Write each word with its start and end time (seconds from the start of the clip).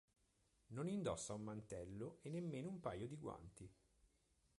Non 0.73 0.87
indossa 0.87 1.33
un 1.35 1.43
mantello 1.43 2.17
e 2.23 2.31
nemmeno 2.31 2.69
un 2.69 2.79
paio 2.79 3.05
di 3.07 3.17
guanti. 3.17 3.71